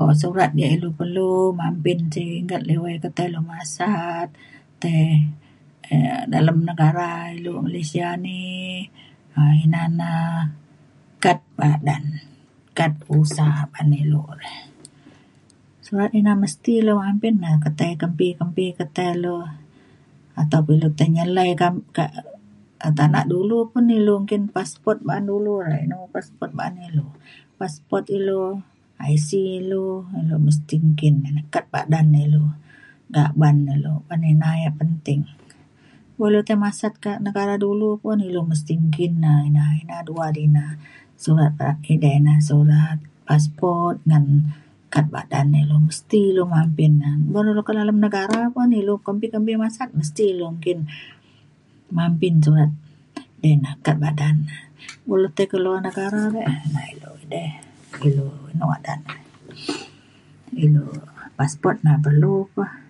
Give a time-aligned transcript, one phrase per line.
[0.00, 4.28] um surat ia' ilu perlu mampin ciget liwai ke tai ilu masat
[4.82, 5.04] tai
[5.94, 8.42] um dalem negara ilu Malaysia ni
[9.38, 10.10] um ina na
[11.24, 12.04] kad badan
[12.78, 14.54] kad usa ban ilu re.
[15.86, 19.38] surat ina mesti ilu mampin na ketai kempi kempi ketai ilu
[20.40, 22.04] ataupun ilu tai nyelai ka- ka
[22.98, 27.06] tana dulu pun ilu nggin passport bah dulu rai inu passport baan ilu.
[27.60, 28.42] passport ilu
[29.10, 29.84] I.C ilu
[30.20, 32.44] ilu mesti nggin neket badan ulu
[33.14, 35.20] gaban ilu uban ina ia' penting.
[36.16, 39.14] bo ilu tai masat ka negara dulu pun ilu mesti nggin
[39.48, 40.66] ina dua ina
[41.22, 41.54] surat
[41.92, 42.96] ida ina surat
[43.28, 44.26] passport ngan
[44.92, 47.10] kad badan ilu mesti ilu mampin na.
[47.32, 50.80] bo ulu dalem negara pun ilu kempi kempi masat mesti ilu nggin
[51.98, 52.72] mampin surat
[53.44, 54.54] da ina kad badan na.
[55.04, 57.50] bo lu tai ka luar negara re' na ina ilu e dei
[57.96, 59.24] ilu inu ngadan rei
[60.68, 60.84] ilu
[61.38, 62.86] passport na perlu pah